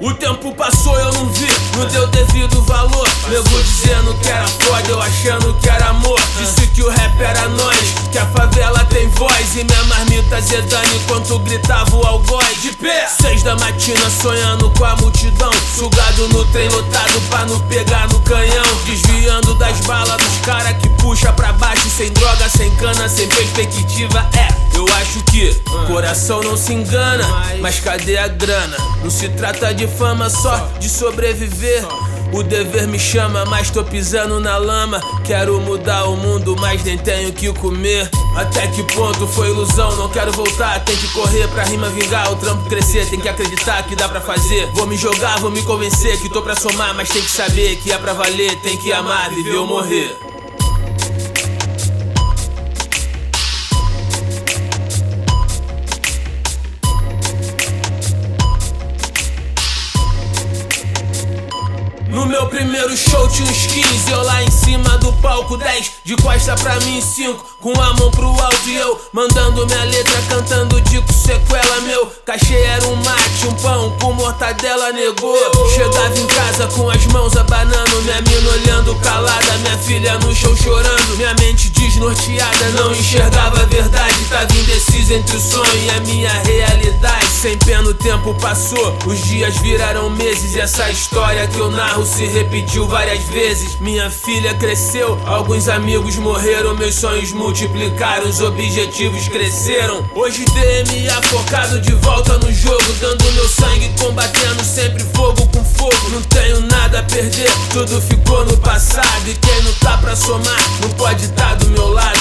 [0.00, 1.46] O tempo passou, eu não vi,
[1.76, 3.06] não deu devido valor.
[3.28, 6.18] Nego dizendo que era foda, eu achando que era amor.
[6.38, 7.78] Disse que o rap era nós,
[8.10, 9.54] que a favela tem voz.
[9.56, 12.62] E minha marmita zedando enquanto gritava o algoz.
[12.62, 15.52] De pé, seis da matina sonhando com a multidão.
[15.76, 18.64] Sugado no trem lotado pra não pegar no canhão.
[18.86, 21.90] Desviando das balas dos cara que puxa pra baixo.
[21.90, 25.54] Sem droga, sem cana, sem perspectiva, é eu acho que
[25.86, 27.24] coração não se engana.
[27.60, 28.76] Mas cadê a grana?
[29.02, 31.84] Não se trata de fama, só de sobreviver.
[32.32, 35.00] O dever me chama, mas tô pisando na lama.
[35.24, 38.08] Quero mudar o mundo, mas nem tenho que comer.
[38.36, 39.94] Até que ponto foi ilusão?
[39.96, 42.32] Não quero voltar, tem que correr pra rima vingar.
[42.32, 44.66] O trampo crescer, tem que acreditar que dá pra fazer.
[44.72, 47.92] Vou me jogar, vou me convencer que tô pra somar, mas tem que saber que
[47.92, 48.56] é pra valer.
[48.60, 50.29] Tem que amar, viver ou morrer.
[62.30, 66.54] Meu primeiro show tinha uns 15, eu lá em cima do palco 10 De costa
[66.54, 71.12] pra mim 5, com a mão pro alto e eu Mandando minha letra, cantando dico
[71.12, 75.36] sequela meu Cachê era um mate, um pão com mortadela negou.
[75.74, 77.89] Chegava em casa com as mãos abanando
[78.96, 85.14] Calada, minha filha no chão chorando Minha mente desnorteada, não enxergava a verdade Tava indeciso
[85.14, 90.10] entre o sonho e a minha realidade Sem pena o tempo passou, os dias viraram
[90.10, 93.78] meses E essa história que eu narro se repetiu várias vezes.
[93.80, 100.08] Minha filha cresceu, alguns amigos morreram, meus sonhos multiplicaram, os objetivos cresceram.
[100.14, 104.64] Hoje DMA focado de volta no jogo, dando meu sangue, combatendo
[110.00, 112.19] pra somar, não pode tá do meu lado?